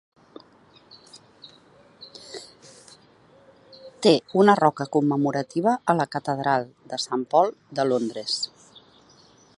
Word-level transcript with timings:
Té 4.05 4.15
una 4.45 4.57
roca 4.61 4.89
commemorativa 4.97 5.77
a 5.95 5.99
la 6.01 6.11
catedral 6.17 6.69
de 6.95 7.03
Saint 7.07 7.29
Paul 7.35 7.57
de 7.81 7.91
Londres. 7.93 8.41